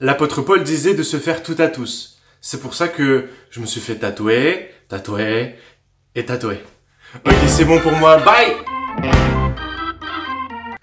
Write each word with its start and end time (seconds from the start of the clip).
L'apôtre 0.00 0.42
Paul 0.42 0.62
disait 0.62 0.94
de 0.94 1.02
se 1.02 1.16
faire 1.16 1.42
tout 1.42 1.56
à 1.58 1.66
tous. 1.66 2.20
C'est 2.40 2.60
pour 2.60 2.74
ça 2.74 2.86
que 2.86 3.28
je 3.50 3.58
me 3.58 3.66
suis 3.66 3.80
fait 3.80 3.96
tatouer, 3.96 4.70
tatouer 4.88 5.56
et 6.14 6.24
tatouer. 6.24 6.60
Ok, 7.26 7.34
c'est 7.48 7.64
bon 7.64 7.80
pour 7.80 7.90
moi. 7.90 8.18
Bye 8.18 8.54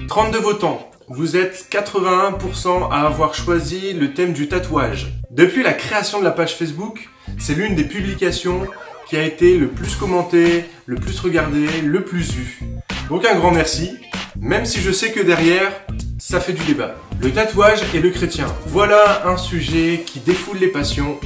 32 0.09 0.37
votants. 0.39 0.91
Vous 1.07 1.37
êtes 1.37 1.69
81% 1.71 2.91
à 2.91 3.05
avoir 3.05 3.35
choisi 3.35 3.93
le 3.93 4.13
thème 4.13 4.33
du 4.33 4.49
tatouage. 4.49 5.13
Depuis 5.31 5.63
la 5.63 5.71
création 5.71 6.19
de 6.19 6.25
la 6.25 6.31
page 6.31 6.57
Facebook, 6.57 7.07
c'est 7.39 7.55
l'une 7.55 7.75
des 7.75 7.85
publications 7.85 8.67
qui 9.07 9.15
a 9.15 9.23
été 9.23 9.57
le 9.57 9.69
plus 9.69 9.95
commentée, 9.95 10.65
le 10.87 10.97
plus 10.97 11.17
regardée, 11.21 11.81
le 11.81 12.03
plus 12.03 12.33
vue. 12.33 12.59
Donc 13.07 13.25
un 13.25 13.35
grand 13.35 13.51
merci, 13.51 13.91
même 14.37 14.65
si 14.65 14.81
je 14.81 14.91
sais 14.91 15.13
que 15.13 15.21
derrière, 15.21 15.71
ça 16.19 16.41
fait 16.41 16.51
du 16.51 16.65
débat. 16.65 16.97
Le 17.21 17.31
tatouage 17.31 17.79
et 17.93 17.99
le 17.99 18.09
chrétien. 18.09 18.45
Voilà 18.67 19.27
un 19.27 19.37
sujet 19.37 20.03
qui 20.05 20.19
défoule 20.19 20.57
les 20.57 20.67
passions, 20.67 21.17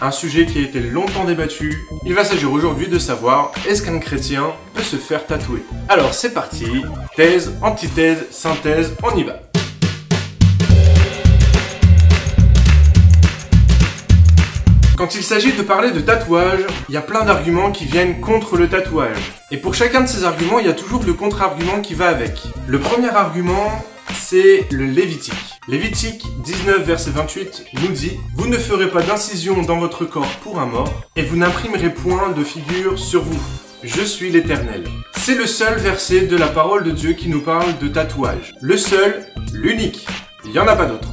un 0.00 0.10
sujet 0.10 0.46
qui 0.46 0.58
a 0.58 0.62
été 0.62 0.80
longtemps 0.80 1.24
débattu. 1.24 1.76
Il 2.04 2.14
va 2.14 2.24
s'agir 2.24 2.52
aujourd'hui 2.52 2.88
de 2.88 2.98
savoir 2.98 3.52
est-ce 3.68 3.82
qu'un 3.82 3.98
chrétien 3.98 4.52
peut 4.74 4.82
se 4.82 4.96
faire 4.96 5.26
tatouer? 5.26 5.62
Alors 5.88 6.14
c'est 6.14 6.34
parti, 6.34 6.66
thèse, 7.16 7.54
antithèse, 7.62 8.26
synthèse, 8.30 8.94
on 9.02 9.16
y 9.16 9.24
va. 9.24 9.40
Quand 14.96 15.14
il 15.14 15.22
s'agit 15.22 15.52
de 15.52 15.62
parler 15.62 15.92
de 15.92 16.00
tatouage, 16.00 16.66
il 16.88 16.94
y 16.94 16.98
a 16.98 17.02
plein 17.02 17.24
d'arguments 17.24 17.70
qui 17.70 17.84
viennent 17.84 18.20
contre 18.20 18.56
le 18.56 18.68
tatouage. 18.68 19.32
Et 19.50 19.56
pour 19.56 19.74
chacun 19.74 20.00
de 20.02 20.08
ces 20.08 20.24
arguments, 20.24 20.58
il 20.58 20.66
y 20.66 20.70
a 20.70 20.74
toujours 20.74 21.04
le 21.04 21.14
contre-argument 21.14 21.80
qui 21.80 21.94
va 21.94 22.08
avec. 22.08 22.42
Le 22.66 22.80
premier 22.80 23.08
argument, 23.08 23.84
c'est 24.14 24.66
le 24.70 24.84
Lévitique. 24.84 25.34
Lévitique 25.68 26.26
19 26.44 26.84
verset 26.84 27.10
28 27.10 27.64
nous 27.82 27.88
dit 27.88 28.12
Vous 28.36 28.46
ne 28.46 28.56
ferez 28.56 28.88
pas 28.88 29.02
d'incision 29.02 29.62
dans 29.62 29.78
votre 29.78 30.04
corps 30.04 30.36
pour 30.42 30.58
un 30.60 30.66
mort, 30.66 30.92
et 31.16 31.22
vous 31.22 31.36
n'imprimerez 31.36 31.92
point 31.92 32.30
de 32.30 32.44
figure 32.44 32.98
sur 32.98 33.22
vous. 33.22 33.40
Je 33.82 34.02
suis 34.02 34.30
l'Éternel. 34.30 34.84
C'est 35.16 35.36
le 35.36 35.46
seul 35.46 35.78
verset 35.78 36.22
de 36.22 36.36
la 36.36 36.48
parole 36.48 36.84
de 36.84 36.90
Dieu 36.90 37.12
qui 37.12 37.28
nous 37.28 37.42
parle 37.42 37.78
de 37.78 37.88
tatouage. 37.88 38.54
Le 38.60 38.76
seul, 38.76 39.26
l'unique. 39.52 40.06
Il 40.44 40.50
n'y 40.50 40.58
en 40.58 40.66
a 40.66 40.76
pas 40.76 40.86
d'autre. 40.86 41.08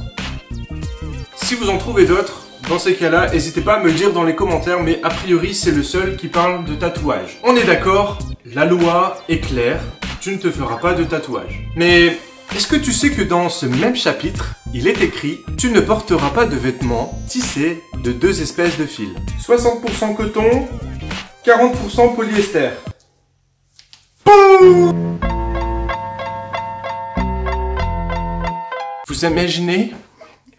Si 1.36 1.54
vous 1.54 1.68
en 1.68 1.78
trouvez 1.78 2.06
d'autres, 2.06 2.46
dans 2.68 2.78
ces 2.80 2.94
cas-là, 2.94 3.30
n'hésitez 3.30 3.60
pas 3.60 3.74
à 3.74 3.80
me 3.80 3.86
le 3.86 3.92
dire 3.92 4.12
dans 4.12 4.24
les 4.24 4.34
commentaires, 4.34 4.82
mais 4.82 4.98
a 5.04 5.10
priori 5.10 5.54
c'est 5.54 5.70
le 5.70 5.84
seul 5.84 6.16
qui 6.16 6.26
parle 6.26 6.64
de 6.64 6.74
tatouage. 6.74 7.38
On 7.44 7.54
est 7.54 7.64
d'accord, 7.64 8.18
la 8.54 8.64
loi 8.64 9.22
est 9.28 9.38
claire, 9.38 9.80
tu 10.20 10.32
ne 10.32 10.38
te 10.38 10.50
feras 10.50 10.78
pas 10.78 10.94
de 10.94 11.04
tatouage. 11.04 11.62
Mais 11.76 12.18
est-ce 12.54 12.66
que 12.66 12.76
tu 12.76 12.92
sais 12.92 13.10
que 13.10 13.22
dans 13.22 13.48
ce 13.48 13.66
même 13.66 13.96
chapitre, 13.96 14.54
il 14.72 14.86
est 14.88 15.02
écrit 15.02 15.40
Tu 15.58 15.70
ne 15.70 15.80
porteras 15.80 16.30
pas 16.30 16.46
de 16.46 16.56
vêtements 16.56 17.18
tissés 17.28 17.82
de 18.02 18.12
deux 18.12 18.40
espèces 18.40 18.78
de 18.78 18.86
fils 18.86 19.10
60% 19.46 20.14
coton, 20.14 20.66
40% 21.44 22.14
polyester. 22.14 22.70
Vous 29.06 29.24
imaginez 29.24 29.92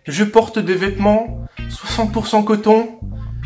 Je 0.06 0.24
porte 0.24 0.60
des 0.60 0.76
vêtements 0.76 1.48
60% 1.70 2.44
coton, 2.44 3.00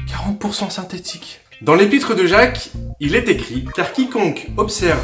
40% 0.08 0.70
synthétique. 0.70 1.42
Dans 1.62 1.76
l'épître 1.76 2.16
de 2.16 2.26
Jacques, 2.26 2.72
il 3.00 3.16
est 3.16 3.28
écrit 3.30 3.66
Car 3.76 3.94
quiconque 3.94 4.48
observe 4.58 5.00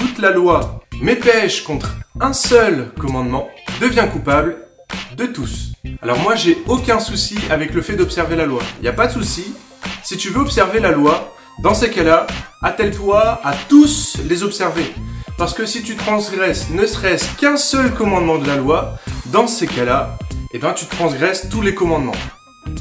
toute 0.00 0.18
la 0.18 0.30
loi, 0.30 0.80
mais 1.02 1.14
pêche 1.14 1.62
contre 1.62 1.94
un 2.20 2.32
seul 2.32 2.90
commandement, 2.98 3.48
devient 3.82 4.06
coupable 4.10 4.56
de 5.18 5.26
tous. 5.26 5.72
Alors 6.00 6.18
moi, 6.20 6.34
j'ai 6.36 6.56
aucun 6.66 6.98
souci 6.98 7.38
avec 7.50 7.74
le 7.74 7.82
fait 7.82 7.96
d'observer 7.96 8.34
la 8.34 8.46
loi. 8.46 8.62
Il 8.78 8.82
n'y 8.82 8.88
a 8.88 8.94
pas 8.94 9.08
de 9.08 9.12
souci. 9.12 9.54
Si 10.02 10.16
tu 10.16 10.30
veux 10.30 10.40
observer 10.40 10.80
la 10.80 10.90
loi, 10.90 11.34
dans 11.62 11.74
ces 11.74 11.90
cas-là, 11.90 12.26
attelle-toi 12.62 13.40
à 13.44 13.54
tous 13.68 14.16
les 14.26 14.42
observer. 14.42 14.90
Parce 15.36 15.52
que 15.52 15.66
si 15.66 15.82
tu 15.82 15.96
transgresses 15.96 16.70
ne 16.70 16.86
serait-ce 16.86 17.36
qu'un 17.36 17.58
seul 17.58 17.92
commandement 17.92 18.38
de 18.38 18.46
la 18.46 18.56
loi, 18.56 18.94
dans 19.26 19.46
ces 19.46 19.66
cas-là, 19.66 20.18
eh 20.54 20.58
ben, 20.58 20.72
tu 20.72 20.86
transgresses 20.86 21.50
tous 21.50 21.60
les 21.60 21.74
commandements 21.74 22.12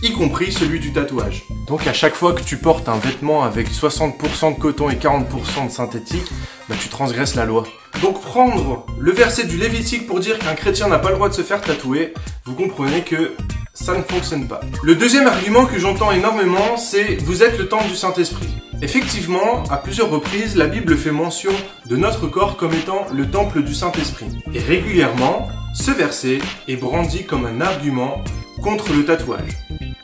y 0.03 0.13
compris 0.13 0.51
celui 0.51 0.79
du 0.79 0.93
tatouage. 0.93 1.43
Donc 1.67 1.87
à 1.87 1.93
chaque 1.93 2.15
fois 2.15 2.33
que 2.33 2.41
tu 2.41 2.57
portes 2.57 2.87
un 2.89 2.97
vêtement 2.97 3.43
avec 3.43 3.69
60% 3.69 4.55
de 4.55 4.59
coton 4.59 4.89
et 4.89 4.95
40% 4.95 5.67
de 5.67 5.71
synthétique, 5.71 6.25
bah 6.69 6.75
tu 6.79 6.87
transgresses 6.87 7.35
la 7.35 7.45
loi. 7.45 7.63
Donc 8.01 8.21
prendre 8.21 8.85
le 8.99 9.11
verset 9.11 9.45
du 9.45 9.57
Lévitique 9.57 10.07
pour 10.07 10.19
dire 10.19 10.37
qu'un 10.37 10.53
chrétien 10.53 10.87
n'a 10.87 10.99
pas 10.99 11.09
le 11.09 11.15
droit 11.15 11.27
de 11.27 11.33
se 11.33 11.41
faire 11.41 11.61
tatouer, 11.61 12.13
vous 12.45 12.53
comprenez 12.53 13.01
que 13.01 13.33
ça 13.73 13.97
ne 13.97 14.03
fonctionne 14.03 14.47
pas. 14.47 14.61
Le 14.83 14.95
deuxième 14.95 15.27
argument 15.27 15.65
que 15.65 15.79
j'entends 15.79 16.11
énormément, 16.11 16.77
c'est 16.77 17.15
vous 17.23 17.43
êtes 17.43 17.57
le 17.57 17.67
temple 17.67 17.87
du 17.87 17.95
Saint-Esprit. 17.95 18.47
Effectivement, 18.81 19.63
à 19.69 19.77
plusieurs 19.77 20.09
reprises, 20.09 20.55
la 20.55 20.67
Bible 20.67 20.95
fait 20.95 21.11
mention 21.11 21.51
de 21.85 21.97
notre 21.97 22.27
corps 22.27 22.55
comme 22.55 22.73
étant 22.73 23.05
le 23.13 23.29
temple 23.29 23.63
du 23.63 23.73
Saint-Esprit. 23.73 24.27
Et 24.53 24.59
régulièrement, 24.59 25.49
ce 25.73 25.91
verset 25.91 26.39
est 26.67 26.75
brandi 26.75 27.25
comme 27.25 27.45
un 27.45 27.61
argument 27.61 28.23
contre 28.61 28.93
le 28.93 29.05
tatouage. 29.05 29.57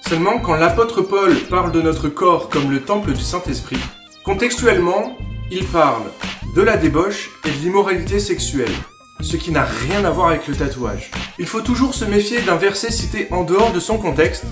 Seulement, 0.08 0.40
quand 0.40 0.56
l'apôtre 0.56 1.02
Paul 1.02 1.36
parle 1.50 1.72
de 1.72 1.82
notre 1.82 2.10
corps 2.10 2.50
comme 2.50 2.72
le 2.72 2.82
temple 2.82 3.14
du 3.14 3.22
Saint-Esprit, 3.22 3.80
contextuellement, 4.24 5.18
il 5.52 5.64
parle 5.66 6.04
de 6.56 6.62
la 6.62 6.78
débauche 6.78 7.32
et 7.44 7.50
de 7.52 7.58
l'immoralité 7.58 8.18
sexuelle, 8.18 8.72
ce 9.20 9.36
qui 9.36 9.52
n'a 9.52 9.66
rien 9.66 10.06
à 10.06 10.10
voir 10.10 10.30
avec 10.30 10.48
le 10.48 10.56
tatouage. 10.56 11.12
Il 11.38 11.48
faut 11.48 11.60
toujours 11.60 11.94
se 11.94 12.06
méfier 12.06 12.42
d'un 12.44 12.56
verset 12.56 12.92
cité 12.92 13.28
en 13.32 13.44
dehors 13.44 13.74
de 13.74 13.82
son 13.82 13.98
contexte. 13.98 14.46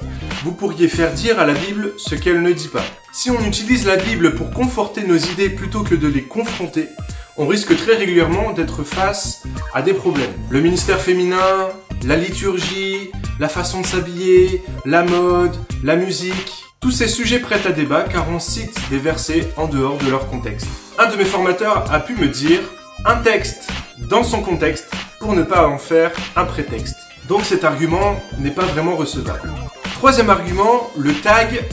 Vous 0.43 0.51
pourriez 0.51 0.89
faire 0.89 1.13
dire 1.13 1.39
à 1.39 1.45
la 1.45 1.53
Bible 1.53 1.93
ce 1.95 2.15
qu'elle 2.15 2.41
ne 2.41 2.51
dit 2.51 2.67
pas. 2.67 2.83
Si 3.13 3.31
on 3.31 3.39
utilise 3.45 3.85
la 3.85 3.95
Bible 3.95 4.35
pour 4.35 4.51
conforter 4.51 5.03
nos 5.03 5.15
idées 5.15 5.49
plutôt 5.49 5.83
que 5.83 5.95
de 5.95 6.09
les 6.09 6.23
confronter, 6.23 6.89
on 7.37 7.47
risque 7.47 7.73
très 7.77 7.95
régulièrement 7.95 8.51
d'être 8.51 8.83
face 8.83 9.43
à 9.73 9.81
des 9.81 9.93
problèmes. 9.93 10.33
Le 10.49 10.59
ministère 10.59 10.99
féminin, 10.99 11.69
la 12.05 12.17
liturgie, 12.17 13.11
la 13.39 13.47
façon 13.47 13.79
de 13.79 13.85
s'habiller, 13.85 14.61
la 14.83 15.03
mode, 15.03 15.55
la 15.85 15.95
musique, 15.95 16.62
tous 16.83 16.91
ces 16.91 17.07
sujets 17.07 17.39
prêtent 17.39 17.65
à 17.65 17.71
débat 17.71 18.01
car 18.01 18.29
on 18.29 18.39
cite 18.39 18.77
des 18.89 18.97
versets 18.97 19.53
en 19.55 19.67
dehors 19.67 19.97
de 19.99 20.09
leur 20.09 20.27
contexte. 20.29 20.67
Un 20.99 21.09
de 21.09 21.15
mes 21.15 21.23
formateurs 21.23 21.85
a 21.89 22.01
pu 22.01 22.13
me 22.13 22.27
dire 22.27 22.59
un 23.05 23.15
texte 23.21 23.69
dans 24.09 24.21
son 24.21 24.41
contexte 24.41 24.93
pour 25.17 25.33
ne 25.33 25.43
pas 25.43 25.65
en 25.65 25.77
faire 25.77 26.11
un 26.35 26.43
prétexte. 26.43 26.97
Donc 27.29 27.45
cet 27.45 27.63
argument 27.63 28.19
n'est 28.37 28.51
pas 28.51 28.65
vraiment 28.65 28.97
recevable. 28.97 29.49
Troisième 29.93 30.29
argument, 30.29 30.91
le 30.97 31.13
tag 31.13 31.63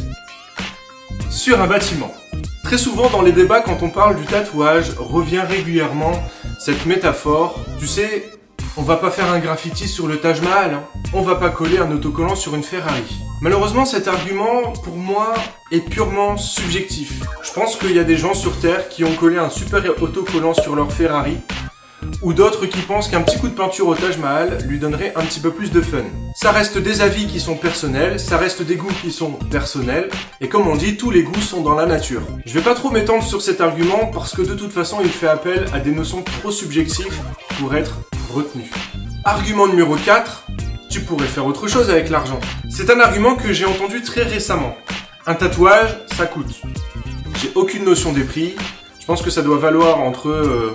sur 1.29 1.61
un 1.61 1.67
bâtiment. 1.67 2.15
Très 2.63 2.79
souvent 2.79 3.11
dans 3.11 3.23
les 3.23 3.33
débats 3.33 3.63
quand 3.63 3.83
on 3.83 3.91
parle 3.91 4.15
du 4.15 4.25
tatouage 4.27 4.93
revient 4.97 5.41
régulièrement 5.41 6.13
cette 6.61 6.87
métaphore, 6.87 7.59
tu 7.81 7.89
sais, 7.89 8.31
on 8.77 8.83
va 8.83 8.97
pas 8.97 9.11
faire 9.11 9.29
un 9.33 9.41
graffiti 9.41 9.89
sur 9.89 10.07
le 10.07 10.19
Taj 10.19 10.41
Mahal, 10.41 10.75
hein. 10.75 10.85
on 11.13 11.23
va 11.23 11.35
pas 11.35 11.51
coller 11.51 11.79
un 11.79 11.91
autocollant 11.91 12.37
sur 12.37 12.55
une 12.55 12.63
Ferrari. 12.63 13.21
Malheureusement, 13.43 13.87
cet 13.87 14.07
argument, 14.07 14.73
pour 14.85 14.97
moi, 14.97 15.33
est 15.73 15.81
purement 15.81 16.37
subjectif. 16.37 17.23
Je 17.43 17.51
pense 17.53 17.77
qu'il 17.77 17.97
y 17.97 17.99
a 17.99 18.05
des 18.05 18.19
gens 18.19 18.35
sur 18.35 18.55
Terre 18.61 18.91
qui 18.91 19.03
ont 19.03 19.15
collé 19.15 19.39
un 19.39 19.49
super 19.49 19.83
autocollant 20.03 20.53
sur 20.53 20.77
leur 20.77 20.93
Ferrari, 20.93 21.39
ou 22.21 22.35
d'autres 22.35 22.67
qui 22.67 22.81
pensent 22.83 23.09
qu'un 23.09 23.23
petit 23.23 23.39
coup 23.39 23.49
de 23.49 23.55
peinture 23.55 23.89
au 23.89 23.95
Taj 23.95 24.19
Mahal 24.19 24.59
lui 24.67 24.79
donnerait 24.79 25.15
un 25.17 25.23
petit 25.23 25.41
peu 25.41 25.53
plus 25.53 25.71
de 25.71 25.81
fun. 25.81 26.05
Ça 26.37 26.53
reste 26.53 26.77
des 26.77 27.01
avis 27.01 27.27
qui 27.27 27.41
sont 27.41 27.57
personnels, 27.57 28.21
ça 28.21 28.37
reste 28.37 28.61
des 28.61 28.77
goûts 28.77 28.93
qui 29.01 29.11
sont 29.11 29.33
personnels, 29.51 30.11
et 30.43 30.49
comme 30.51 30.69
on 30.69 30.77
dit, 30.77 30.99
tous 30.99 31.11
les 31.11 31.23
goûts 31.23 31.41
sont 31.41 31.63
dans 31.63 31.75
la 31.75 31.87
nature. 31.87 32.21
Je 32.45 32.53
vais 32.53 32.61
pas 32.61 32.75
trop 32.75 32.91
m'étendre 32.91 33.25
sur 33.25 33.41
cet 33.41 33.63
argument 33.63 34.11
parce 34.13 34.37
que 34.37 34.43
de 34.43 34.55
toute 34.55 34.73
façon, 34.73 34.99
il 35.03 35.09
fait 35.09 35.29
appel 35.29 35.65
à 35.73 35.81
des 35.81 35.93
notions 35.93 36.23
trop 36.23 36.51
subjectives 36.51 37.19
pour 37.59 37.75
être 37.75 38.01
retenu. 38.35 38.71
Argument 39.25 39.67
numéro 39.67 39.97
4, 39.97 40.47
tu 40.91 41.01
pourrais 41.01 41.27
faire 41.27 41.47
autre 41.47 41.69
chose 41.69 41.89
avec 41.89 42.11
l'argent. 42.11 42.41
C'est 42.69 42.91
un 42.91 42.99
argument 42.99 43.37
que 43.37 43.53
j'ai 43.53 43.65
entendu 43.65 44.03
très 44.03 44.25
récemment. 44.25 44.77
Un 45.25 45.35
tatouage, 45.35 45.97
ça 46.17 46.27
coûte. 46.27 46.61
J'ai 47.41 47.53
aucune 47.55 47.85
notion 47.85 48.13
des 48.13 48.25
prix. 48.25 48.57
Je 49.01 49.07
pense 49.07 49.23
que 49.23 49.31
ça 49.31 49.43
doit 49.43 49.59
valoir 49.59 50.01
entre 50.01 50.75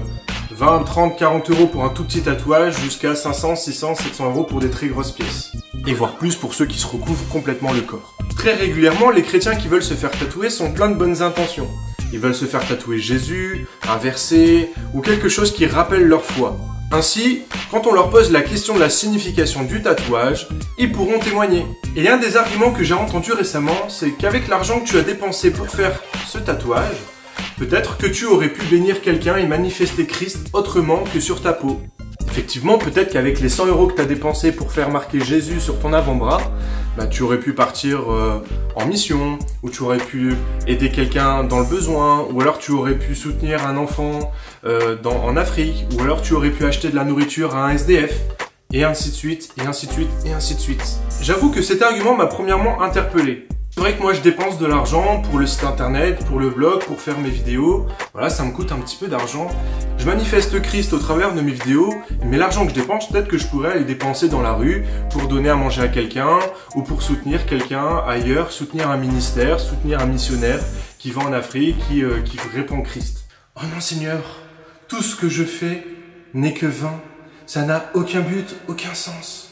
20, 0.51 0.83
30, 0.83 1.19
40 1.19 1.49
euros 1.51 1.67
pour 1.67 1.83
un 1.83 1.89
tout 1.89 2.05
petit 2.05 2.21
tatouage 2.21 2.79
jusqu'à 2.79 3.13
500, 3.13 3.57
600, 3.57 3.95
700 3.95 4.29
euros 4.29 4.43
pour 4.43 4.59
des 4.59 4.69
très 4.69 4.87
grosses 4.87 5.11
pièces. 5.11 5.51
Et 5.85 5.93
voire 5.93 6.15
plus 6.15 6.37
pour 6.37 6.53
ceux 6.53 6.65
qui 6.65 6.79
se 6.79 6.87
recouvrent 6.87 7.27
complètement 7.27 7.73
le 7.73 7.81
corps. 7.81 8.15
Très 8.37 8.53
régulièrement, 8.53 9.09
les 9.09 9.21
chrétiens 9.21 9.55
qui 9.55 9.67
veulent 9.67 9.83
se 9.83 9.95
faire 9.95 10.11
tatouer 10.11 10.49
sont 10.49 10.71
plein 10.71 10.89
de 10.89 10.95
bonnes 10.95 11.21
intentions. 11.21 11.69
Ils 12.13 12.19
veulent 12.19 12.35
se 12.35 12.45
faire 12.45 12.65
tatouer 12.65 12.99
Jésus, 12.99 13.67
un 13.89 13.97
verset 13.97 14.71
ou 14.93 15.01
quelque 15.01 15.27
chose 15.27 15.53
qui 15.53 15.65
rappelle 15.65 16.07
leur 16.07 16.23
foi. 16.23 16.57
Ainsi, 16.91 17.41
quand 17.71 17.87
on 17.87 17.93
leur 17.93 18.09
pose 18.09 18.31
la 18.31 18.41
question 18.41 18.75
de 18.75 18.79
la 18.79 18.89
signification 18.89 19.63
du 19.63 19.81
tatouage, 19.81 20.47
ils 20.77 20.91
pourront 20.91 21.19
témoigner. 21.19 21.65
Et 21.95 22.07
un 22.07 22.17
des 22.17 22.37
arguments 22.37 22.71
que 22.71 22.83
j'ai 22.83 22.93
entendu 22.93 23.33
récemment, 23.33 23.89
c'est 23.89 24.11
qu'avec 24.11 24.47
l'argent 24.47 24.79
que 24.79 24.87
tu 24.87 24.97
as 24.97 25.01
dépensé 25.01 25.51
pour 25.51 25.67
faire 25.67 26.01
ce 26.27 26.37
tatouage, 26.37 26.97
peut-être 27.57 27.97
que 27.97 28.05
tu 28.05 28.25
aurais 28.25 28.49
pu 28.49 28.63
bénir 28.65 29.01
quelqu'un 29.01 29.37
et 29.37 29.47
manifester 29.47 30.05
Christ 30.05 30.47
autrement 30.53 31.03
que 31.13 31.19
sur 31.19 31.41
ta 31.41 31.53
peau. 31.53 31.81
Effectivement, 32.29 32.77
peut-être 32.77 33.11
qu'avec 33.11 33.39
les 33.39 33.49
100 33.49 33.67
euros 33.67 33.87
que 33.87 33.95
tu 33.95 34.01
as 34.01 34.05
dépensé 34.05 34.51
pour 34.51 34.71
faire 34.71 34.89
marquer 34.89 35.21
Jésus 35.21 35.59
sur 35.61 35.79
ton 35.79 35.93
avant-bras, 35.93 36.41
bah, 36.97 37.07
tu 37.07 37.23
aurais 37.23 37.39
pu 37.39 37.53
partir 37.53 38.11
euh, 38.11 38.39
en 38.75 38.85
mission, 38.85 39.37
ou 39.63 39.69
tu 39.69 39.83
aurais 39.83 39.97
pu 39.97 40.35
aider 40.67 40.89
quelqu'un 40.89 41.43
dans 41.43 41.59
le 41.59 41.65
besoin, 41.65 42.25
ou 42.31 42.41
alors 42.41 42.57
tu 42.57 42.71
aurais 42.71 42.95
pu 42.95 43.15
soutenir 43.15 43.65
un 43.65 43.77
enfant 43.77 44.31
euh, 44.65 44.97
en 45.03 45.35
Afrique, 45.37 45.85
ou 45.93 46.01
alors 46.01 46.21
tu 46.21 46.33
aurais 46.33 46.51
pu 46.51 46.65
acheter 46.65 46.89
de 46.89 46.95
la 46.95 47.03
nourriture 47.03 47.55
à 47.55 47.65
un 47.65 47.71
SDF, 47.71 48.13
et 48.73 48.83
ainsi 48.83 49.09
de 49.09 49.15
suite, 49.15 49.53
et 49.61 49.65
ainsi 49.65 49.87
de 49.87 49.91
suite, 49.91 50.09
et 50.25 50.33
ainsi 50.33 50.55
de 50.55 50.59
suite. 50.59 50.99
J'avoue 51.21 51.51
que 51.51 51.61
cet 51.61 51.81
argument 51.81 52.15
m'a 52.15 52.27
premièrement 52.27 52.81
interpellé. 52.81 53.47
C'est 53.75 53.81
vrai 53.81 53.97
que 53.97 54.01
moi 54.01 54.13
je 54.13 54.21
dépense 54.21 54.57
de 54.57 54.65
l'argent 54.65 55.21
pour 55.21 55.37
le 55.37 55.45
site 55.45 55.65
internet, 55.65 56.23
pour 56.27 56.39
le 56.39 56.49
blog, 56.49 56.81
pour 56.85 57.01
faire 57.01 57.19
mes 57.19 57.29
vidéos. 57.29 57.87
Voilà, 58.13 58.29
ça 58.29 58.45
me 58.45 58.51
coûte 58.53 58.71
un 58.71 58.77
petit 58.77 58.95
peu 58.95 59.07
d'argent. 59.07 59.49
Je 59.97 60.05
manifeste 60.05 60.61
Christ 60.61 60.93
au 60.93 60.97
travers 60.97 61.35
de 61.35 61.41
mes 61.41 61.51
vidéos, 61.51 61.93
mais 62.23 62.37
l'argent 62.37 62.63
que 62.63 62.69
je 62.69 62.75
dépense, 62.75 63.09
peut-être 63.09 63.27
que 63.27 63.37
je 63.37 63.45
pourrais 63.47 63.73
aller 63.73 63.83
dépenser 63.83 64.29
dans 64.29 64.41
la 64.41 64.53
rue 64.53 64.85
pour 65.11 65.27
donner 65.27 65.49
à 65.49 65.55
manger 65.55 65.81
à 65.81 65.89
quelqu'un 65.89 66.39
ou 66.73 66.83
pour 66.83 67.01
soutenir 67.01 67.45
quelqu'un 67.47 68.01
ailleurs, 68.07 68.53
soutenir 68.53 68.89
un 68.89 68.95
ministère, 68.95 69.59
soutenir 69.59 69.99
un 69.99 70.05
missionnaire 70.05 70.61
qui 70.97 71.11
va 71.11 71.23
en 71.23 71.33
Afrique, 71.33 71.75
qui, 71.89 72.01
euh, 72.01 72.21
qui 72.21 72.39
répand 72.55 72.81
Christ. 72.81 73.25
Oh 73.57 73.65
non 73.73 73.81
Seigneur, 73.81 74.21
tout 74.87 75.03
ce 75.03 75.17
que 75.17 75.27
je 75.27 75.43
fais 75.43 75.85
n'est 76.33 76.53
que 76.53 76.65
vain. 76.65 77.01
Ça 77.45 77.63
n'a 77.63 77.91
aucun 77.93 78.21
but, 78.21 78.55
aucun 78.69 78.93
sens. 78.93 79.49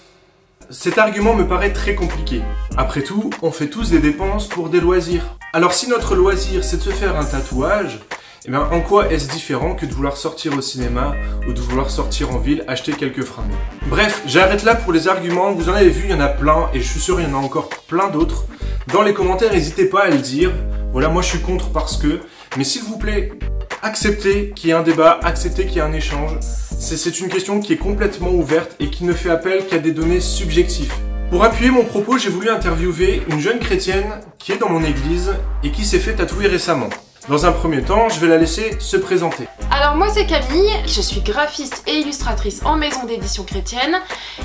Cet 0.69 0.97
argument 0.97 1.33
me 1.33 1.47
paraît 1.47 1.73
très 1.73 1.95
compliqué. 1.95 2.41
Après 2.77 3.01
tout, 3.01 3.29
on 3.41 3.51
fait 3.51 3.67
tous 3.67 3.89
des 3.89 3.99
dépenses 3.99 4.47
pour 4.47 4.69
des 4.69 4.79
loisirs. 4.79 5.37
Alors 5.53 5.73
si 5.73 5.87
notre 5.89 6.15
loisir 6.15 6.63
c'est 6.63 6.77
de 6.77 6.81
se 6.81 6.89
faire 6.89 7.17
un 7.17 7.25
tatouage, 7.25 7.99
eh 8.45 8.51
bien 8.51 8.61
en 8.71 8.81
quoi 8.81 9.11
est-ce 9.11 9.29
différent 9.29 9.75
que 9.75 9.85
de 9.85 9.93
vouloir 9.93 10.17
sortir 10.17 10.57
au 10.57 10.61
cinéma 10.61 11.15
ou 11.47 11.53
de 11.53 11.61
vouloir 11.61 11.89
sortir 11.89 12.31
en 12.33 12.37
ville 12.37 12.63
acheter 12.67 12.93
quelques 12.93 13.23
fringues? 13.23 13.51
Bref, 13.87 14.21
j'arrête 14.25 14.63
là 14.63 14.75
pour 14.75 14.93
les 14.93 15.07
arguments, 15.07 15.51
vous 15.51 15.69
en 15.69 15.73
avez 15.73 15.89
vu, 15.89 16.05
il 16.05 16.11
y 16.11 16.13
en 16.13 16.19
a 16.19 16.27
plein 16.27 16.69
et 16.73 16.79
je 16.79 16.87
suis 16.87 16.99
sûr 16.99 17.19
il 17.19 17.27
y 17.27 17.31
en 17.31 17.35
a 17.35 17.41
encore 17.41 17.69
plein 17.87 18.09
d'autres. 18.09 18.45
Dans 18.91 19.01
les 19.01 19.13
commentaires, 19.13 19.51
n'hésitez 19.51 19.85
pas 19.85 20.03
à 20.03 20.09
le 20.09 20.17
dire. 20.17 20.51
Voilà, 20.91 21.09
moi 21.09 21.21
je 21.21 21.29
suis 21.29 21.39
contre 21.39 21.69
parce 21.71 21.97
que, 21.97 22.19
mais 22.57 22.63
s'il 22.63 22.83
vous 22.83 22.97
plaît, 22.97 23.33
acceptez 23.81 24.51
qu'il 24.55 24.69
y 24.69 24.71
ait 24.71 24.75
un 24.75 24.83
débat, 24.83 25.19
acceptez 25.23 25.65
qu'il 25.65 25.75
y 25.75 25.79
ait 25.79 25.81
un 25.81 25.93
échange. 25.93 26.37
C'est 26.85 27.21
une 27.21 27.29
question 27.29 27.61
qui 27.61 27.71
est 27.71 27.77
complètement 27.77 28.29
ouverte 28.29 28.75
et 28.81 28.89
qui 28.89 29.05
ne 29.05 29.13
fait 29.13 29.29
appel 29.29 29.65
qu'à 29.67 29.77
des 29.77 29.93
données 29.93 30.19
subjectives. 30.19 30.93
Pour 31.29 31.45
appuyer 31.45 31.71
mon 31.71 31.85
propos, 31.85 32.17
j'ai 32.17 32.29
voulu 32.29 32.49
interviewer 32.49 33.23
une 33.29 33.39
jeune 33.39 33.59
chrétienne 33.59 34.19
qui 34.37 34.51
est 34.51 34.57
dans 34.57 34.69
mon 34.69 34.83
église 34.83 35.31
et 35.63 35.71
qui 35.71 35.85
s'est 35.85 35.99
fait 35.99 36.13
tatouer 36.13 36.47
récemment. 36.47 36.89
Dans 37.29 37.45
un 37.45 37.53
premier 37.53 37.81
temps, 37.83 38.09
je 38.09 38.19
vais 38.19 38.27
la 38.27 38.37
laisser 38.37 38.75
se 38.79 38.97
présenter. 38.97 39.47
Alors 39.71 39.95
moi 39.95 40.09
c'est 40.13 40.25
Camille, 40.25 40.73
je 40.85 40.99
suis 40.99 41.21
graphiste 41.21 41.83
et 41.87 41.99
illustratrice 41.99 42.61
en 42.65 42.75
maison 42.75 43.05
d'édition 43.05 43.43
chrétienne 43.43 43.95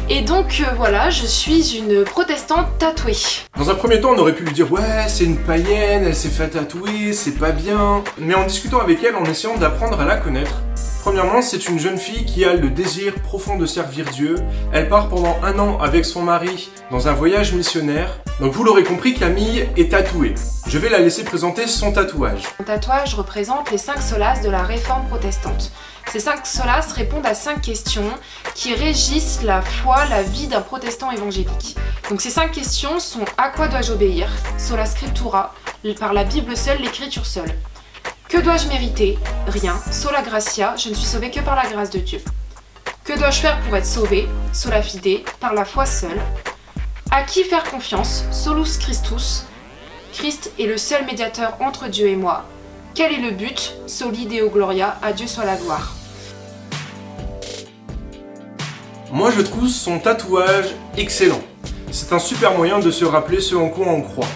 et 0.09 0.23
donc 0.23 0.61
euh, 0.61 0.73
voilà, 0.77 1.11
je 1.11 1.27
suis 1.27 1.77
une 1.77 2.05
protestante 2.05 2.67
tatouée. 2.79 3.17
Dans 3.59 3.69
un 3.69 3.75
premier 3.75 4.01
temps, 4.01 4.13
on 4.15 4.19
aurait 4.19 4.33
pu 4.33 4.45
lui 4.45 4.53
dire 4.53 4.71
ouais, 4.71 5.09
c'est 5.09 5.25
une 5.25 5.39
païenne, 5.39 6.05
elle 6.05 6.15
s'est 6.15 6.29
fait 6.29 6.49
tatouer, 6.49 7.13
c'est 7.13 7.37
pas 7.37 7.51
bien. 7.51 8.05
Mais 8.17 8.35
en 8.35 8.47
discutant 8.47 8.79
avec 8.79 9.03
elle, 9.03 9.17
en 9.17 9.25
essayant 9.25 9.57
d'apprendre 9.57 10.01
à 10.01 10.05
la 10.05 10.17
connaître, 10.17 10.63
Premièrement, 11.03 11.41
c'est 11.43 11.69
une 11.69 11.79
jeune 11.79 11.97
fille 11.97 12.25
qui 12.25 12.45
a 12.45 12.55
le 12.55 12.71
désir 12.71 13.15
profond 13.23 13.57
de 13.57 13.67
servir 13.67 14.05
Dieu. 14.07 14.37
Elle 14.73 14.89
part 14.89 15.09
pendant 15.09 15.37
un 15.43 15.59
an 15.59 15.79
avec 15.79 16.05
son 16.05 16.23
mari 16.23 16.71
dans 16.91 17.09
un 17.09 17.13
voyage 17.13 17.55
missionnaire. 17.55 18.19
Donc 18.41 18.53
vous 18.53 18.63
l'aurez 18.65 18.85
compris, 18.85 19.15
Camille 19.15 19.69
est 19.77 19.91
tatouée. 19.91 20.35
Je 20.67 20.79
vais 20.79 20.91
la 20.91 20.99
laisser 20.99 21.25
présenter 21.25 21.67
son 21.67 21.93
tatouage. 21.93 22.43
Mon 22.59 22.65
tatouage 22.67 23.15
représente 23.15 23.71
les 23.71 23.79
cinq 23.79 24.03
solas 24.03 24.41
de 24.43 24.51
la 24.51 24.63
réforme 24.63 25.07
protestante. 25.09 25.73
Ces 26.13 26.21
cinq 26.21 26.47
solas 26.47 26.93
répondent 26.95 27.27
à 27.27 27.35
cinq 27.35 27.63
questions 27.63 28.11
qui 28.55 28.75
régissent 28.75 29.43
la 29.43 29.63
foi, 29.63 30.05
la 30.07 30.23
vie 30.23 30.47
d'un 30.47 30.63
protestant 30.63 31.11
évangélique. 31.11 31.77
Donc 32.11 32.21
ces 32.21 32.31
cinq 32.31 32.53
questions 32.53 32.99
sont 32.99 33.25
à 33.37 33.49
quoi 33.49 33.69
dois-je 33.69 33.93
obéir? 33.93 34.29
Sola 34.59 34.87
scriptura, 34.87 35.55
par 35.99 36.13
la 36.13 36.25
Bible 36.25 36.57
seule, 36.57 36.81
l'écriture 36.81 37.27
seule. 37.27 37.53
Que 38.29 38.37
dois-je 38.37 38.69
mériter? 38.69 39.19
Rien. 39.47 39.75
Sola 39.91 40.21
gratia, 40.21 40.75
je 40.77 40.91
ne 40.91 40.95
suis 40.95 41.07
sauvé 41.07 41.31
que 41.31 41.41
par 41.41 41.57
la 41.57 41.67
grâce 41.67 41.89
de 41.89 41.99
Dieu. 41.99 42.21
Que 43.03 43.19
dois-je 43.19 43.41
faire 43.41 43.59
pour 43.63 43.75
être 43.75 43.87
sauvé 43.87 44.29
Sola 44.53 44.83
fide, 44.83 45.21
par 45.41 45.55
la 45.55 45.65
foi 45.65 45.87
seule. 45.87 46.21
À 47.11 47.23
qui 47.23 47.43
faire 47.43 47.65
confiance? 47.65 48.25
Solus 48.31 48.77
Christus. 48.79 49.45
Christ 50.13 50.53
est 50.59 50.67
le 50.67 50.77
seul 50.77 51.07
médiateur 51.07 51.57
entre 51.61 51.89
Dieu 51.89 52.07
et 52.09 52.17
moi. 52.17 52.45
Quel 52.95 53.15
est 53.15 53.31
le 53.31 53.31
but? 53.31 53.75
Soli 53.87 54.27
Deo 54.27 54.51
Gloria, 54.51 54.99
à 55.03 55.15
Dieu 55.15 55.27
soit 55.27 55.47
la 55.47 55.57
gloire. 55.57 55.95
Moi 59.11 59.31
je 59.31 59.41
trouve 59.41 59.69
son 59.69 59.99
tatouage 60.01 60.75
excellent. 60.99 61.41
C'est 61.91 62.13
un 62.13 62.19
super 62.19 62.55
moyen 62.55 62.79
de 62.79 62.91
se 62.91 63.07
rappeler 63.07 63.41
ce 63.41 63.55
en 63.55 63.71
quoi 63.71 63.87
on 63.87 64.03
croit. 64.03 64.29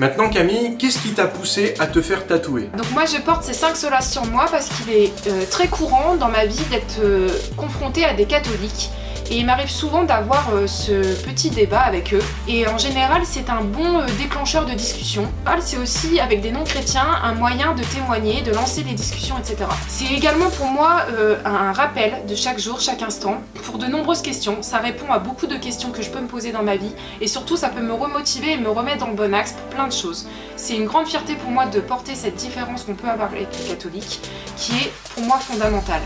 Maintenant 0.00 0.28
Camille, 0.28 0.76
qu'est-ce 0.76 0.98
qui 0.98 1.10
t'a 1.10 1.26
poussé 1.26 1.74
à 1.78 1.86
te 1.86 2.02
faire 2.02 2.26
tatouer? 2.26 2.68
Donc 2.76 2.90
moi 2.90 3.04
je 3.04 3.20
porte 3.20 3.44
ces 3.44 3.52
5 3.52 3.76
solas 3.76 4.02
sur 4.02 4.24
moi 4.26 4.46
parce 4.50 4.68
qu'il 4.68 4.92
est 4.92 5.12
euh, 5.28 5.44
très 5.48 5.68
courant 5.68 6.16
dans 6.16 6.28
ma 6.28 6.46
vie 6.46 6.64
d'être 6.70 6.98
euh, 7.00 7.28
confrontée 7.56 8.04
à 8.04 8.12
des 8.12 8.24
catholiques 8.24 8.90
et 9.30 9.38
il 9.38 9.46
m'arrive 9.46 9.70
souvent 9.70 10.04
d'avoir 10.04 10.50
euh, 10.52 10.66
ce 10.66 11.14
petit 11.24 11.50
débat 11.50 11.80
avec 11.80 12.12
eux. 12.12 12.22
Et 12.48 12.66
en 12.66 12.78
général, 12.78 13.22
c'est 13.24 13.50
un 13.50 13.62
bon 13.62 14.00
euh, 14.00 14.06
déclencheur 14.18 14.66
de 14.66 14.72
discussion. 14.72 15.26
C'est 15.60 15.78
aussi, 15.78 16.20
avec 16.20 16.40
des 16.40 16.50
non-chrétiens, 16.50 17.06
un 17.22 17.34
moyen 17.34 17.74
de 17.74 17.82
témoigner, 17.82 18.42
de 18.42 18.52
lancer 18.52 18.82
des 18.82 18.92
discussions, 18.92 19.36
etc. 19.38 19.56
C'est 19.88 20.12
également 20.12 20.50
pour 20.50 20.66
moi 20.66 21.06
euh, 21.10 21.36
un 21.44 21.72
rappel 21.72 22.26
de 22.28 22.34
chaque 22.34 22.58
jour, 22.58 22.80
chaque 22.80 23.02
instant, 23.02 23.40
pour 23.62 23.78
de 23.78 23.86
nombreuses 23.86 24.20
questions. 24.20 24.58
Ça 24.60 24.78
répond 24.78 25.10
à 25.10 25.18
beaucoup 25.18 25.46
de 25.46 25.56
questions 25.56 25.90
que 25.90 26.02
je 26.02 26.10
peux 26.10 26.20
me 26.20 26.26
poser 26.26 26.52
dans 26.52 26.62
ma 26.62 26.76
vie. 26.76 26.92
Et 27.20 27.28
surtout, 27.28 27.56
ça 27.56 27.68
peut 27.68 27.82
me 27.82 27.94
remotiver 27.94 28.52
et 28.52 28.58
me 28.58 28.68
remettre 28.68 28.98
dans 28.98 29.08
le 29.08 29.14
bon 29.14 29.32
axe 29.32 29.52
pour 29.52 29.66
plein 29.68 29.86
de 29.86 29.92
choses. 29.92 30.26
C'est 30.56 30.76
une 30.76 30.86
grande 30.86 31.06
fierté 31.06 31.34
pour 31.34 31.50
moi 31.50 31.66
de 31.66 31.80
porter 31.80 32.14
cette 32.14 32.36
différence 32.36 32.84
qu'on 32.84 32.94
peut 32.94 33.08
avoir 33.08 33.30
avec 33.30 33.48
les 33.58 33.68
catholiques, 33.68 34.20
qui 34.56 34.72
est 34.72 34.92
pour 35.14 35.24
moi 35.24 35.38
fondamentale. 35.38 36.02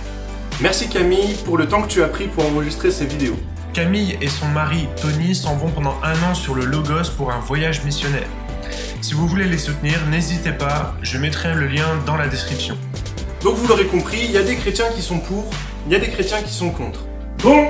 Merci 0.61 0.89
Camille 0.89 1.37
pour 1.45 1.57
le 1.57 1.69
temps 1.69 1.83
que 1.83 1.87
tu 1.87 2.03
as 2.03 2.09
pris 2.09 2.27
pour 2.27 2.45
enregistrer 2.45 2.91
ces 2.91 3.07
vidéos. 3.07 3.37
Camille 3.73 4.19
et 4.21 4.29
son 4.29 4.47
mari 4.47 4.89
Tony 5.01 5.33
s'en 5.33 5.55
vont 5.55 5.71
pendant 5.71 5.95
un 6.03 6.21
an 6.29 6.35
sur 6.35 6.57
le 6.57 6.65
Logos 6.65 7.13
pour 7.17 7.31
un 7.31 7.39
voyage 7.39 7.85
missionnaire. 7.85 8.27
Si 9.01 9.15
vous 9.15 9.29
voulez 9.29 9.45
les 9.45 9.57
soutenir, 9.57 10.05
n'hésitez 10.11 10.51
pas, 10.51 10.97
je 11.01 11.17
mettrai 11.19 11.55
le 11.55 11.69
lien 11.69 11.87
dans 12.07 12.17
la 12.17 12.27
description. 12.27 12.77
Donc 13.41 13.55
vous 13.55 13.69
l'aurez 13.69 13.87
compris, 13.87 14.19
il 14.25 14.33
y 14.33 14.37
a 14.37 14.43
des 14.43 14.57
chrétiens 14.57 14.89
qui 14.97 15.01
sont 15.01 15.21
pour, 15.21 15.49
il 15.87 15.93
y 15.93 15.95
a 15.95 16.01
des 16.01 16.09
chrétiens 16.09 16.43
qui 16.43 16.53
sont 16.53 16.71
contre. 16.71 17.05
Bon 17.41 17.69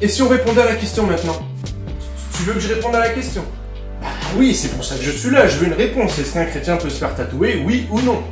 Et 0.00 0.08
si 0.08 0.20
on 0.22 0.28
répondait 0.28 0.62
à 0.62 0.66
la 0.66 0.74
question 0.74 1.06
maintenant? 1.06 1.38
Tu 2.36 2.42
veux 2.42 2.54
que 2.54 2.60
je 2.60 2.74
réponde 2.74 2.96
à 2.96 3.00
la 3.00 3.10
question? 3.10 3.44
Bah 4.02 4.08
oui, 4.36 4.52
c'est 4.52 4.74
pour 4.74 4.84
ça 4.84 4.96
que 4.96 5.02
je 5.04 5.12
suis 5.12 5.30
là, 5.30 5.46
je 5.46 5.58
veux 5.58 5.66
une 5.68 5.74
réponse. 5.74 6.18
Est-ce 6.18 6.32
qu'un 6.32 6.44
chrétien 6.44 6.76
peut 6.76 6.90
se 6.90 6.98
faire 6.98 7.14
tatouer, 7.14 7.62
oui 7.64 7.86
ou 7.88 8.00
non? 8.00 8.24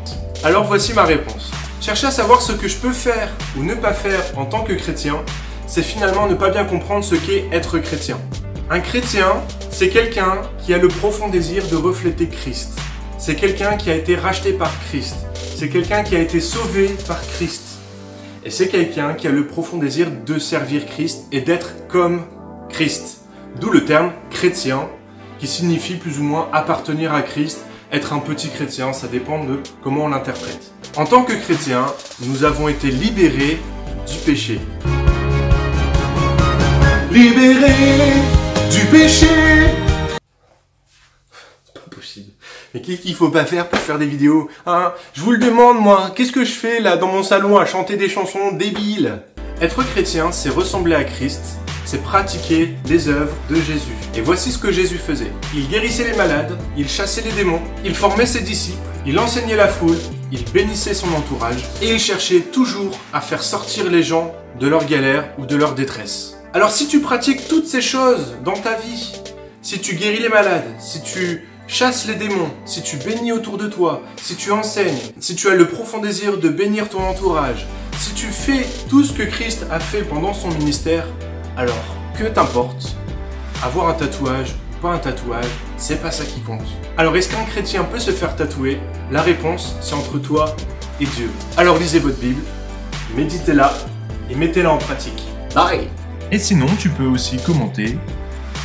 Alors 0.42 0.64
voici 0.64 0.92
ma 0.94 1.04
réponse. 1.04 1.52
Chercher 1.80 2.06
à 2.06 2.10
savoir 2.10 2.42
ce 2.42 2.52
que 2.52 2.68
je 2.68 2.76
peux 2.76 2.92
faire 2.92 3.30
ou 3.56 3.62
ne 3.62 3.74
pas 3.74 3.92
faire 3.92 4.22
en 4.36 4.46
tant 4.46 4.64
que 4.64 4.72
chrétien, 4.72 5.22
c'est 5.66 5.82
finalement 5.82 6.26
ne 6.26 6.34
pas 6.34 6.50
bien 6.50 6.64
comprendre 6.64 7.04
ce 7.04 7.14
qu'est 7.14 7.46
être 7.52 7.78
chrétien. 7.78 8.18
Un 8.70 8.80
chrétien, 8.80 9.28
c'est 9.70 9.90
quelqu'un 9.90 10.40
qui 10.64 10.74
a 10.74 10.78
le 10.78 10.88
profond 10.88 11.28
désir 11.28 11.68
de 11.68 11.76
refléter 11.76 12.28
Christ. 12.28 12.72
C'est 13.18 13.36
quelqu'un 13.36 13.76
qui 13.76 13.90
a 13.90 13.94
été 13.94 14.16
racheté 14.16 14.52
par 14.52 14.72
Christ. 14.88 15.16
C'est 15.56 15.68
quelqu'un 15.68 16.02
qui 16.02 16.16
a 16.16 16.20
été 16.20 16.40
sauvé 16.40 16.96
par 17.06 17.20
Christ. 17.20 17.62
Et 18.44 18.50
c'est 18.50 18.68
quelqu'un 18.68 19.14
qui 19.14 19.28
a 19.28 19.30
le 19.30 19.46
profond 19.46 19.76
désir 19.76 20.08
de 20.10 20.38
servir 20.38 20.86
Christ 20.86 21.26
et 21.30 21.40
d'être 21.40 21.86
comme 21.88 22.24
Christ. 22.68 23.22
D'où 23.60 23.70
le 23.70 23.84
terme 23.84 24.12
chrétien, 24.30 24.88
qui 25.38 25.46
signifie 25.46 25.96
plus 25.96 26.18
ou 26.18 26.22
moins 26.22 26.48
appartenir 26.52 27.12
à 27.14 27.22
Christ, 27.22 27.60
être 27.92 28.12
un 28.12 28.18
petit 28.18 28.48
chrétien, 28.48 28.92
ça 28.92 29.08
dépend 29.08 29.44
de 29.44 29.60
comment 29.82 30.04
on 30.04 30.08
l'interprète. 30.08 30.75
En 30.96 31.04
tant 31.04 31.24
que 31.24 31.34
chrétiens, 31.34 31.84
nous 32.20 32.44
avons 32.44 32.68
été 32.68 32.88
libérés 32.88 33.60
du 34.10 34.18
péché. 34.24 34.58
Libérés 37.10 38.14
du 38.70 38.80
péché 38.86 39.26
C'est 41.66 41.74
pas 41.74 41.94
possible. 41.94 42.30
Mais 42.72 42.80
qu'est-ce 42.80 43.02
qu'il 43.02 43.14
faut 43.14 43.28
pas 43.28 43.44
faire 43.44 43.68
pour 43.68 43.78
faire 43.78 43.98
des 43.98 44.06
vidéos 44.06 44.48
Hein? 44.64 44.94
Je 45.12 45.20
vous 45.20 45.32
le 45.32 45.38
demande 45.38 45.78
moi, 45.78 46.12
qu'est-ce 46.16 46.32
que 46.32 46.46
je 46.46 46.52
fais 46.52 46.80
là 46.80 46.96
dans 46.96 47.08
mon 47.08 47.22
salon 47.22 47.58
à 47.58 47.66
chanter 47.66 47.96
des 47.96 48.08
chansons 48.08 48.52
débiles? 48.52 49.20
Être 49.60 49.82
chrétien, 49.82 50.32
c'est 50.32 50.48
ressembler 50.48 50.94
à 50.94 51.04
Christ, 51.04 51.58
c'est 51.84 52.02
pratiquer 52.02 52.74
les 52.86 53.08
œuvres 53.08 53.36
de 53.50 53.56
Jésus. 53.56 53.92
Et 54.14 54.22
voici 54.22 54.50
ce 54.50 54.56
que 54.56 54.72
Jésus 54.72 54.98
faisait. 54.98 55.32
Il 55.54 55.68
guérissait 55.68 56.10
les 56.10 56.16
malades, 56.16 56.56
il 56.74 56.88
chassait 56.88 57.20
les 57.20 57.32
démons, 57.32 57.60
il 57.84 57.94
formait 57.94 58.24
ses 58.24 58.40
disciples, 58.40 58.78
il 59.04 59.18
enseignait 59.18 59.56
la 59.56 59.68
foule, 59.68 59.98
il 60.32 60.44
bénissait 60.52 60.94
son 60.94 61.12
entourage 61.12 61.64
et 61.82 61.92
il 61.92 61.98
cherchait 61.98 62.40
toujours 62.40 62.98
à 63.12 63.20
faire 63.20 63.42
sortir 63.42 63.90
les 63.90 64.02
gens 64.02 64.34
de 64.58 64.66
leur 64.66 64.84
galère 64.84 65.28
ou 65.38 65.46
de 65.46 65.56
leur 65.56 65.74
détresse. 65.74 66.36
Alors 66.52 66.70
si 66.70 66.88
tu 66.88 67.00
pratiques 67.00 67.48
toutes 67.48 67.66
ces 67.66 67.82
choses 67.82 68.36
dans 68.44 68.56
ta 68.56 68.74
vie, 68.74 69.12
si 69.62 69.80
tu 69.80 69.94
guéris 69.94 70.20
les 70.20 70.28
malades, 70.28 70.68
si 70.78 71.02
tu 71.02 71.46
chasses 71.68 72.06
les 72.06 72.14
démons, 72.14 72.50
si 72.64 72.82
tu 72.82 72.96
bénis 72.96 73.32
autour 73.32 73.58
de 73.58 73.66
toi, 73.66 74.02
si 74.16 74.36
tu 74.36 74.52
enseignes, 74.52 74.98
si 75.20 75.34
tu 75.34 75.48
as 75.48 75.54
le 75.54 75.68
profond 75.68 75.98
désir 75.98 76.38
de 76.38 76.48
bénir 76.48 76.88
ton 76.88 77.02
entourage, 77.02 77.66
si 77.98 78.12
tu 78.14 78.26
fais 78.26 78.66
tout 78.88 79.04
ce 79.04 79.12
que 79.12 79.22
Christ 79.22 79.66
a 79.70 79.80
fait 79.80 80.02
pendant 80.02 80.34
son 80.34 80.48
ministère, 80.48 81.06
alors 81.56 81.74
que 82.18 82.24
t'importe 82.24 82.96
avoir 83.62 83.88
un 83.88 83.94
tatouage 83.94 84.50
ou 84.50 84.82
pas 84.82 84.92
un 84.92 84.98
tatouage, 84.98 85.44
c'est 85.76 86.00
pas 86.00 86.10
ça 86.10 86.24
qui 86.24 86.40
compte. 86.40 86.66
Alors 86.96 87.16
est-ce 87.16 87.28
qu'un 87.28 87.44
chrétien 87.44 87.84
peut 87.84 87.98
se 87.98 88.10
faire 88.10 88.34
tatouer? 88.36 88.80
La 89.10 89.22
réponse, 89.22 89.76
c'est 89.80 89.94
entre 89.94 90.18
toi 90.18 90.56
et 91.00 91.06
Dieu. 91.06 91.30
Alors 91.56 91.78
lisez 91.78 91.98
votre 91.98 92.18
Bible, 92.18 92.42
méditez-la 93.16 93.72
et 94.30 94.34
mettez-la 94.34 94.70
en 94.70 94.78
pratique. 94.78 95.24
Bye 95.54 95.88
Et 96.30 96.38
sinon, 96.38 96.66
tu 96.78 96.88
peux 96.88 97.06
aussi 97.06 97.38
commenter, 97.38 97.98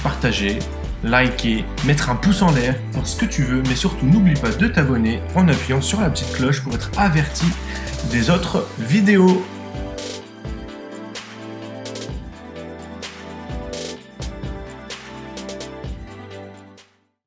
partager, 0.03 0.60
liker, 1.03 1.65
mettre 1.86 2.10
un 2.10 2.15
pouce 2.15 2.41
en 2.41 2.51
l'air, 2.51 2.75
faire 2.91 3.08
ce 3.08 3.15
que 3.15 3.25
tu 3.25 3.44
veux, 3.44 3.63
mais 3.68 3.75
surtout 3.75 4.06
n'oublie 4.06 4.39
pas 4.39 4.50
de 4.50 4.68
t'abonner 4.68 5.22
en 5.36 5.48
appuyant 5.48 5.82
sur 5.82 6.01
la 6.01 6.10
petite 6.10 6.32
cloche 6.34 6.62
pour 6.62 6.74
être 6.74 6.91
averti 6.98 7.46
des 8.12 8.30
autres 8.30 8.68
vidéos. 8.80 9.44